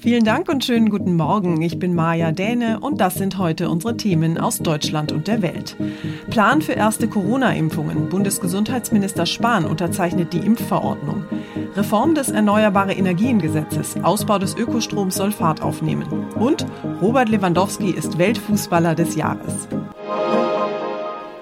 [0.00, 1.60] Vielen Dank und schönen guten Morgen.
[1.60, 5.76] Ich bin Maja Däne und das sind heute unsere Themen aus Deutschland und der Welt.
[6.30, 8.08] Plan für erste Corona-Impfungen.
[8.08, 11.24] Bundesgesundheitsminister Spahn unterzeichnet die Impfverordnung.
[11.74, 13.96] Reform des Erneuerbare Energiengesetzes.
[14.02, 16.06] Ausbau des Ökostroms soll Fahrt aufnehmen.
[16.36, 16.66] Und
[17.02, 19.68] Robert Lewandowski ist Weltfußballer des Jahres.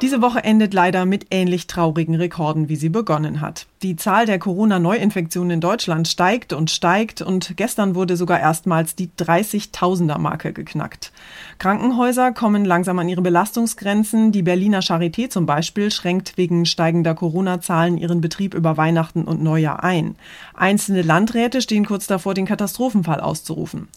[0.05, 3.67] Diese Woche endet leider mit ähnlich traurigen Rekorden, wie sie begonnen hat.
[3.83, 9.09] Die Zahl der Corona-Neuinfektionen in Deutschland steigt und steigt und gestern wurde sogar erstmals die
[9.09, 11.11] 30.000er-Marke geknackt.
[11.59, 14.31] Krankenhäuser kommen langsam an ihre Belastungsgrenzen.
[14.31, 19.83] Die Berliner Charité zum Beispiel schränkt wegen steigender Corona-Zahlen ihren Betrieb über Weihnachten und Neujahr
[19.85, 20.17] ein.
[20.53, 23.89] Einzelne Landräte stehen kurz davor, den Katastrophenfall auszurufen.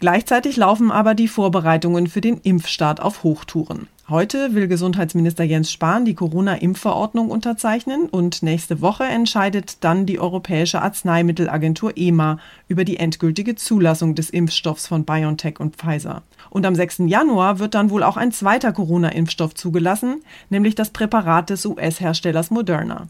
[0.00, 3.88] Gleichzeitig laufen aber die Vorbereitungen für den Impfstart auf Hochtouren.
[4.08, 10.80] Heute will Gesundheitsminister Jens Spahn die Corona-Impfverordnung unterzeichnen und nächste Woche entscheidet dann die Europäische
[10.80, 16.22] Arzneimittelagentur EMA über die endgültige Zulassung des Impfstoffs von BioNTech und Pfizer.
[16.50, 16.98] Und am 6.
[17.06, 23.08] Januar wird dann wohl auch ein zweiter Corona-Impfstoff zugelassen, nämlich das Präparat des US-Herstellers Moderna.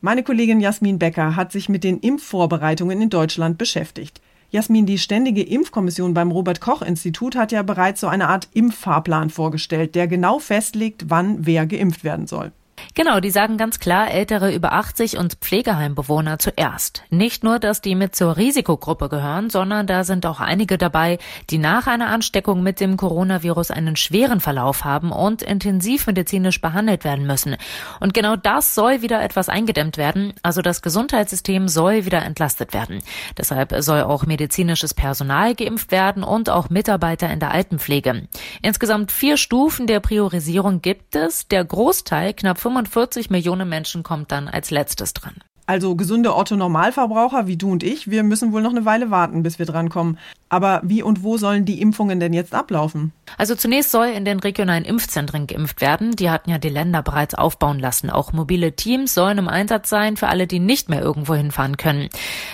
[0.00, 4.20] Meine Kollegin Jasmin Becker hat sich mit den Impfvorbereitungen in Deutschland beschäftigt.
[4.50, 9.30] Jasmin, die Ständige Impfkommission beim Robert Koch Institut hat ja bereits so eine Art Impffahrplan
[9.30, 12.52] vorgestellt, der genau festlegt, wann wer geimpft werden soll.
[12.94, 17.02] Genau, die sagen ganz klar, ältere über 80 und Pflegeheimbewohner zuerst.
[17.10, 21.18] Nicht nur, dass die mit zur Risikogruppe gehören, sondern da sind auch einige dabei,
[21.50, 27.26] die nach einer Ansteckung mit dem Coronavirus einen schweren Verlauf haben und intensivmedizinisch behandelt werden
[27.26, 27.56] müssen.
[28.00, 33.02] Und genau das soll wieder etwas eingedämmt werden, also das Gesundheitssystem soll wieder entlastet werden.
[33.36, 38.28] Deshalb soll auch medizinisches Personal geimpft werden und auch Mitarbeiter in der Altenpflege.
[38.62, 41.48] Insgesamt vier Stufen der Priorisierung gibt es.
[41.48, 45.36] Der Großteil, knapp 45 Millionen Menschen kommt dann als letztes dran.
[45.66, 49.58] Also gesunde Otto-Normalverbraucher wie du und ich, wir müssen wohl noch eine Weile warten, bis
[49.58, 50.16] wir drankommen.
[50.48, 53.12] Aber wie und wo sollen die Impfungen denn jetzt ablaufen?
[53.36, 56.14] Also zunächst soll in den regionalen Impfzentren geimpft werden.
[56.14, 58.10] Die hatten ja die Länder bereits aufbauen lassen.
[58.10, 62.08] Auch mobile Teams sollen im Einsatz sein für alle, die nicht mehr irgendwo hinfahren können.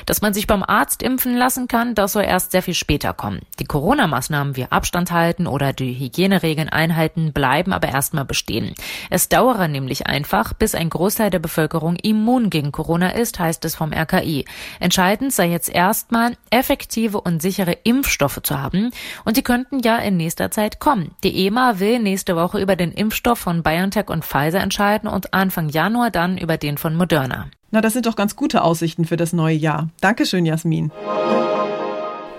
[0.06, 3.40] Dass man sich beim Arzt impfen lassen kann, das soll erst sehr viel später kommen.
[3.58, 8.74] Die Corona-Maßnahmen wie Abstand halten oder die Hygieneregeln einhalten bleiben aber erstmal bestehen.
[9.10, 13.74] Es dauere nämlich einfach, bis ein Großteil der Bevölkerung immun gegen Corona ist, heißt es
[13.74, 14.44] vom RKI.
[14.80, 18.90] Entscheidend sei jetzt erstmal effektive und sichere Impfstoffe zu haben.
[19.24, 21.12] Und die könnten ja in nächster Zeit kommen.
[21.24, 25.68] Die EMA will nächste Woche über den Impfstoff von BioNTech und Pfizer entscheiden und Anfang
[25.68, 27.48] Januar dann über den von Moderna.
[27.70, 29.88] Na, das sind doch ganz gute Aussichten für das neue Jahr.
[30.00, 30.92] Dankeschön, Jasmin.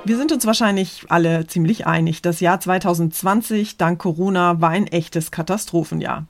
[0.06, 2.22] Wir sind uns wahrscheinlich alle ziemlich einig.
[2.22, 6.26] Das Jahr 2020 dank Corona war ein echtes Katastrophenjahr.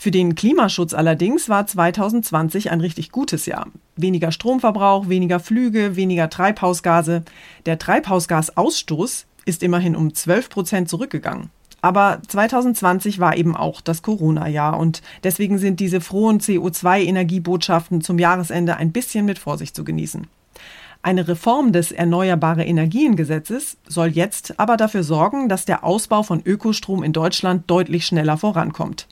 [0.00, 3.66] Für den Klimaschutz allerdings war 2020 ein richtig gutes Jahr.
[3.96, 7.24] Weniger Stromverbrauch, weniger Flüge, weniger Treibhausgase.
[7.66, 11.50] Der Treibhausgasausstoß ist immerhin um 12 Prozent zurückgegangen.
[11.80, 18.76] Aber 2020 war eben auch das Corona-Jahr und deswegen sind diese frohen CO2-Energiebotschaften zum Jahresende
[18.76, 20.28] ein bisschen mit Vorsicht zu genießen.
[21.00, 26.42] Eine Reform des Erneuerbare Energien Gesetzes soll jetzt aber dafür sorgen, dass der Ausbau von
[26.44, 29.06] Ökostrom in Deutschland deutlich schneller vorankommt.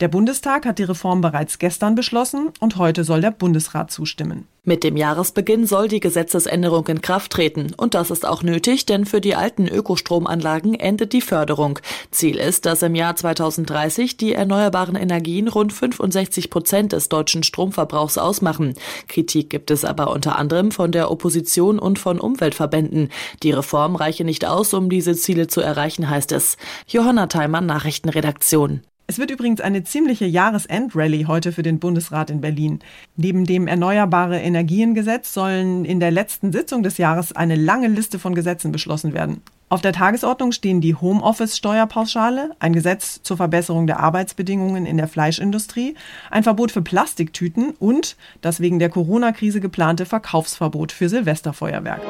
[0.00, 4.46] Der Bundestag hat die Reform bereits gestern beschlossen und heute soll der Bundesrat zustimmen.
[4.62, 7.72] Mit dem Jahresbeginn soll die Gesetzesänderung in Kraft treten.
[7.76, 11.80] Und das ist auch nötig, denn für die alten Ökostromanlagen endet die Förderung.
[12.12, 18.18] Ziel ist, dass im Jahr 2030 die erneuerbaren Energien rund 65 Prozent des deutschen Stromverbrauchs
[18.18, 18.74] ausmachen.
[19.08, 23.08] Kritik gibt es aber unter anderem von der Opposition und von Umweltverbänden.
[23.42, 26.56] Die Reform reiche nicht aus, um diese Ziele zu erreichen, heißt es.
[26.86, 28.82] Johanna Theimann, Nachrichtenredaktion.
[29.10, 32.80] Es wird übrigens eine ziemliche Jahresendrallye heute für den Bundesrat in Berlin.
[33.16, 38.34] Neben dem Erneuerbare Energiengesetz sollen in der letzten Sitzung des Jahres eine lange Liste von
[38.34, 39.40] Gesetzen beschlossen werden.
[39.70, 45.94] Auf der Tagesordnung stehen die Homeoffice-Steuerpauschale, ein Gesetz zur Verbesserung der Arbeitsbedingungen in der Fleischindustrie,
[46.30, 52.02] ein Verbot für Plastiktüten und das wegen der Corona-Krise geplante Verkaufsverbot für Silvesterfeuerwerk.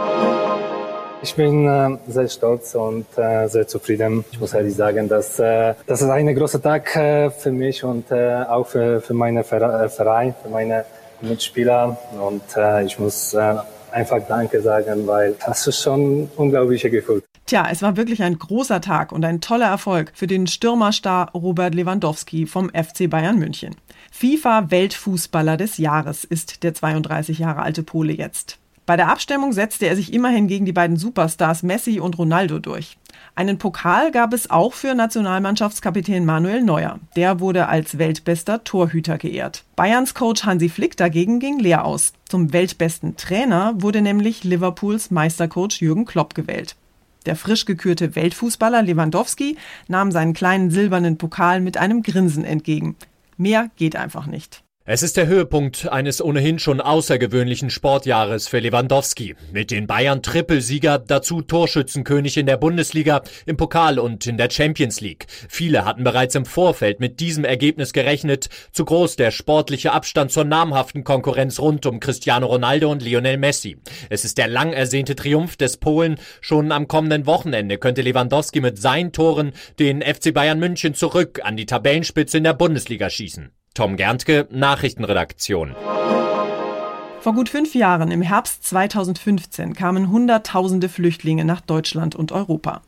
[1.21, 4.25] Ich bin äh, sehr stolz und äh, sehr zufrieden.
[4.31, 8.11] Ich muss ehrlich sagen, dass äh, das ist ein großer Tag äh, für mich und
[8.13, 10.85] äh, auch für, für meinen äh, Verein, für meine
[11.21, 11.99] Mitspieler.
[12.21, 13.57] Und äh, ich muss äh,
[13.91, 17.23] einfach Danke sagen, weil das ist schon unglaublicher Gefühl.
[17.47, 21.75] Tja, es war wirklich ein großer Tag und ein toller Erfolg für den Stürmerstar Robert
[21.75, 23.75] Lewandowski vom FC Bayern München.
[24.13, 28.59] FIFA Weltfußballer des Jahres ist der 32 Jahre alte Pole jetzt.
[28.89, 32.97] Bei der Abstimmung setzte er sich immerhin gegen die beiden Superstars Messi und Ronaldo durch.
[33.35, 36.99] Einen Pokal gab es auch für Nationalmannschaftskapitän Manuel Neuer.
[37.15, 39.65] Der wurde als weltbester Torhüter geehrt.
[39.77, 42.15] Bayerns Coach Hansi Flick dagegen ging leer aus.
[42.31, 46.75] Zum weltbesten Trainer wurde nämlich Liverpools Meistercoach Jürgen Klopp gewählt.
[47.27, 49.59] Der frisch gekürte Weltfußballer Lewandowski
[49.89, 52.97] nahm seinen kleinen silbernen Pokal mit einem Grinsen entgegen.
[53.37, 54.63] Mehr geht einfach nicht.
[54.91, 59.37] Es ist der Höhepunkt eines ohnehin schon außergewöhnlichen Sportjahres für Lewandowski.
[59.53, 65.03] Mit den Bayern Trippelsieger, dazu Torschützenkönig in der Bundesliga, im Pokal und in der Champions
[65.03, 65.27] League.
[65.51, 68.49] Viele hatten bereits im Vorfeld mit diesem Ergebnis gerechnet.
[68.73, 73.77] Zu groß der sportliche Abstand zur namhaften Konkurrenz rund um Cristiano Ronaldo und Lionel Messi.
[74.09, 76.19] Es ist der lang ersehnte Triumph des Polen.
[76.41, 81.59] Schon am kommenden Wochenende könnte Lewandowski mit seinen Toren den FC Bayern München zurück an
[81.59, 83.53] die Tabellenspitze in der Bundesliga schießen.
[83.79, 85.77] Tom Gerntke, Nachrichtenredaktion.
[87.21, 92.83] Vor gut fünf Jahren, im Herbst 2015, kamen Hunderttausende Flüchtlinge nach Deutschland und Europa.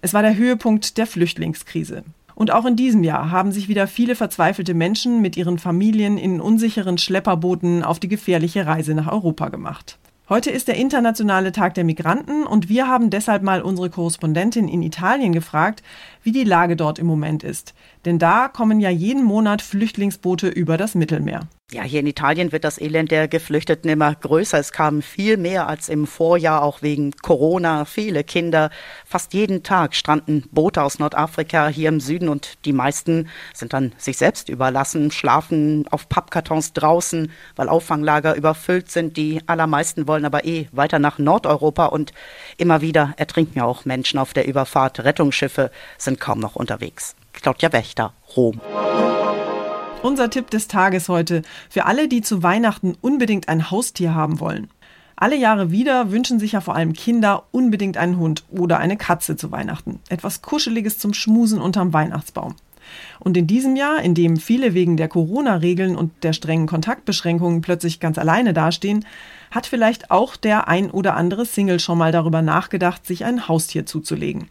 [0.00, 2.04] Es war der Höhepunkt der Flüchtlingskrise.
[2.34, 6.40] Und auch in diesem Jahr haben sich wieder viele verzweifelte Menschen mit ihren Familien in
[6.40, 9.98] unsicheren Schlepperbooten auf die gefährliche Reise nach Europa gemacht.
[10.30, 14.80] Heute ist der Internationale Tag der Migranten und wir haben deshalb mal unsere Korrespondentin in
[14.80, 15.82] Italien gefragt,
[16.22, 17.74] wie die Lage dort im Moment ist.
[18.04, 21.48] Denn da kommen ja jeden Monat Flüchtlingsboote über das Mittelmeer.
[21.72, 24.58] Ja, hier in Italien wird das Elend der Geflüchteten immer größer.
[24.58, 27.84] Es kamen viel mehr als im Vorjahr, auch wegen Corona.
[27.84, 28.70] Viele Kinder.
[29.06, 33.92] Fast jeden Tag stranden Boote aus Nordafrika hier im Süden und die meisten sind dann
[33.98, 39.16] sich selbst überlassen, schlafen auf Pappkartons draußen, weil Auffanglager überfüllt sind.
[39.16, 42.12] Die allermeisten wollen aber eh weiter nach Nordeuropa und
[42.56, 45.04] immer wieder ertrinken ja auch Menschen auf der Überfahrt.
[45.04, 47.14] Rettungsschiffe sind kaum noch unterwegs.
[47.32, 48.60] Claudia Wächter, Rom.
[50.02, 54.70] Unser Tipp des Tages heute für alle, die zu Weihnachten unbedingt ein Haustier haben wollen.
[55.14, 59.36] Alle Jahre wieder wünschen sich ja vor allem Kinder unbedingt einen Hund oder eine Katze
[59.36, 60.00] zu Weihnachten.
[60.08, 62.56] Etwas Kuscheliges zum Schmusen unterm Weihnachtsbaum.
[63.18, 68.00] Und in diesem Jahr, in dem viele wegen der Corona-Regeln und der strengen Kontaktbeschränkungen plötzlich
[68.00, 69.04] ganz alleine dastehen,
[69.50, 73.84] hat vielleicht auch der ein oder andere Single schon mal darüber nachgedacht, sich ein Haustier
[73.84, 74.48] zuzulegen.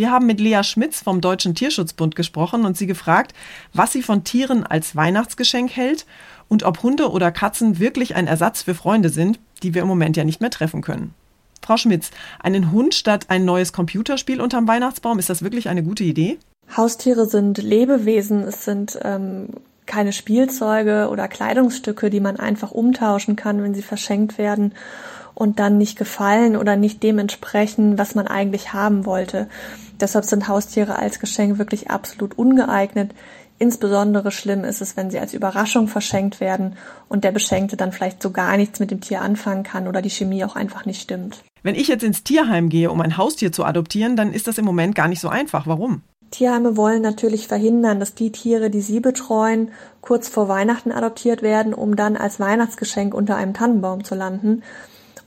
[0.00, 3.34] Wir haben mit Lea Schmitz vom Deutschen Tierschutzbund gesprochen und sie gefragt,
[3.74, 6.06] was sie von Tieren als Weihnachtsgeschenk hält
[6.48, 10.16] und ob Hunde oder Katzen wirklich ein Ersatz für Freunde sind, die wir im Moment
[10.16, 11.12] ja nicht mehr treffen können.
[11.62, 16.04] Frau Schmitz, einen Hund statt ein neues Computerspiel unterm Weihnachtsbaum, ist das wirklich eine gute
[16.04, 16.38] Idee?
[16.74, 19.48] Haustiere sind Lebewesen, es sind ähm,
[19.84, 24.72] keine Spielzeuge oder Kleidungsstücke, die man einfach umtauschen kann, wenn sie verschenkt werden
[25.34, 29.48] und dann nicht gefallen oder nicht dementsprechend, was man eigentlich haben wollte.
[30.00, 33.12] Deshalb sind Haustiere als Geschenk wirklich absolut ungeeignet.
[33.58, 36.76] Insbesondere schlimm ist es, wenn sie als Überraschung verschenkt werden
[37.08, 40.08] und der Beschenkte dann vielleicht so gar nichts mit dem Tier anfangen kann oder die
[40.08, 41.42] Chemie auch einfach nicht stimmt.
[41.62, 44.64] Wenn ich jetzt ins Tierheim gehe, um ein Haustier zu adoptieren, dann ist das im
[44.64, 45.66] Moment gar nicht so einfach.
[45.66, 46.00] Warum?
[46.30, 51.74] Tierheime wollen natürlich verhindern, dass die Tiere, die sie betreuen, kurz vor Weihnachten adoptiert werden,
[51.74, 54.62] um dann als Weihnachtsgeschenk unter einem Tannenbaum zu landen.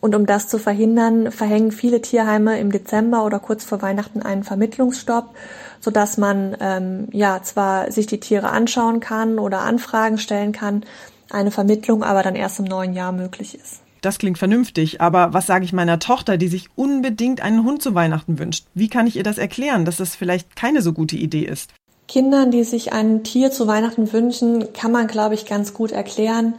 [0.03, 4.43] Und um das zu verhindern, verhängen viele Tierheime im Dezember oder kurz vor Weihnachten einen
[4.43, 5.33] Vermittlungsstopp,
[5.79, 10.83] sodass man ähm, ja zwar sich die Tiere anschauen kann oder Anfragen stellen kann,
[11.31, 13.79] eine Vermittlung aber dann erst im neuen Jahr möglich ist.
[14.01, 17.95] Das klingt vernünftig, aber was sage ich meiner Tochter, die sich unbedingt einen Hund zu
[17.95, 18.65] Weihnachten wünscht?
[18.74, 21.72] Wie kann ich ihr das erklären, dass das vielleicht keine so gute Idee ist?
[22.10, 26.55] Kindern, die sich ein Tier zu Weihnachten wünschen, kann man, glaube ich, ganz gut erklären,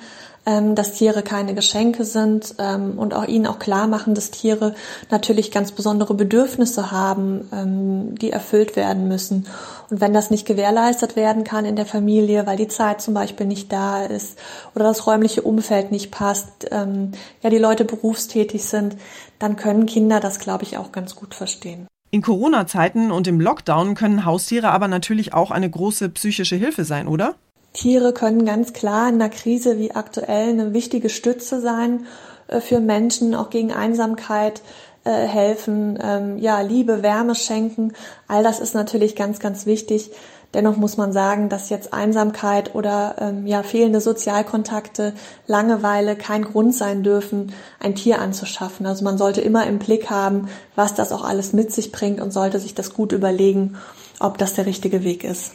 [0.46, 4.74] ähm, dass Tiere keine Geschenke sind ähm, und auch ihnen auch klar machen, dass Tiere
[5.10, 9.46] natürlich ganz besondere Bedürfnisse haben, ähm, die erfüllt werden müssen.
[9.90, 13.46] Und wenn das nicht gewährleistet werden kann in der Familie, weil die Zeit zum Beispiel
[13.46, 14.38] nicht da ist
[14.74, 18.96] oder das räumliche Umfeld nicht passt, ähm, ja die Leute berufstätig sind,
[19.38, 21.86] dann können Kinder das, glaube ich, auch ganz gut verstehen.
[22.10, 27.08] In Corona-Zeiten und im Lockdown können Haustiere aber natürlich auch eine große psychische Hilfe sein,
[27.08, 27.34] oder?
[27.74, 32.06] Tiere können ganz klar in einer Krise wie aktuell eine wichtige Stütze sein
[32.48, 34.62] äh, für Menschen, auch gegen Einsamkeit
[35.04, 37.92] äh, helfen, ähm, ja, Liebe, Wärme schenken.
[38.26, 40.10] All das ist natürlich ganz, ganz wichtig.
[40.54, 45.12] Dennoch muss man sagen, dass jetzt Einsamkeit oder ähm, ja, fehlende Sozialkontakte,
[45.48, 48.86] Langeweile kein Grund sein dürfen, ein Tier anzuschaffen.
[48.86, 52.32] Also man sollte immer im Blick haben, was das auch alles mit sich bringt und
[52.32, 53.76] sollte sich das gut überlegen,
[54.20, 55.52] ob das der richtige Weg ist.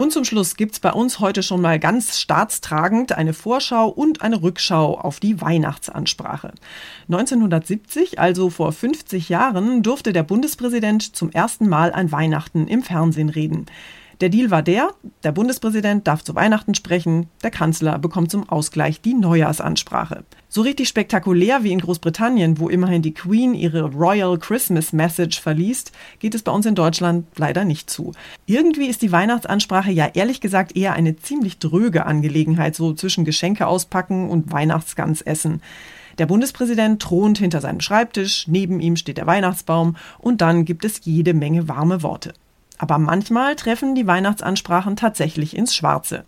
[0.00, 4.42] Und zum Schluss gibt's bei uns heute schon mal ganz staatstragend eine Vorschau und eine
[4.42, 6.54] Rückschau auf die Weihnachtsansprache.
[7.10, 13.28] 1970, also vor 50 Jahren, durfte der Bundespräsident zum ersten Mal an Weihnachten im Fernsehen
[13.28, 13.66] reden.
[14.20, 14.90] Der Deal war der,
[15.22, 20.24] der Bundespräsident darf zu Weihnachten sprechen, der Kanzler bekommt zum Ausgleich die Neujahrsansprache.
[20.50, 25.92] So richtig spektakulär wie in Großbritannien, wo immerhin die Queen ihre Royal Christmas Message verliest,
[26.18, 28.12] geht es bei uns in Deutschland leider nicht zu.
[28.44, 33.66] Irgendwie ist die Weihnachtsansprache ja ehrlich gesagt eher eine ziemlich dröge Angelegenheit, so zwischen Geschenke
[33.66, 35.62] auspacken und Weihnachtsgans essen.
[36.18, 41.00] Der Bundespräsident thront hinter seinem Schreibtisch, neben ihm steht der Weihnachtsbaum und dann gibt es
[41.04, 42.34] jede Menge warme Worte.
[42.80, 46.24] Aber manchmal treffen die Weihnachtsansprachen tatsächlich ins Schwarze.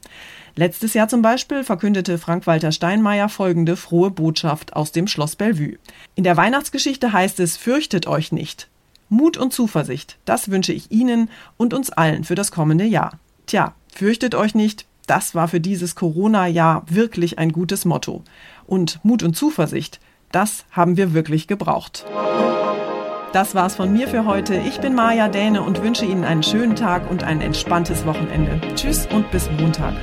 [0.55, 5.79] Letztes Jahr zum Beispiel verkündete Frank-Walter Steinmeier folgende frohe Botschaft aus dem Schloss Bellevue.
[6.15, 8.69] In der Weihnachtsgeschichte heißt es, fürchtet euch nicht.
[9.09, 13.19] Mut und Zuversicht, das wünsche ich Ihnen und uns allen für das kommende Jahr.
[13.47, 18.23] Tja, fürchtet euch nicht, das war für dieses Corona-Jahr wirklich ein gutes Motto.
[18.67, 20.01] Und Mut und Zuversicht,
[20.33, 22.05] das haben wir wirklich gebraucht.
[23.33, 24.57] Das war's von mir für heute.
[24.57, 28.61] Ich bin Maja Däne und wünsche Ihnen einen schönen Tag und ein entspanntes Wochenende.
[28.75, 29.95] Tschüss und bis Montag.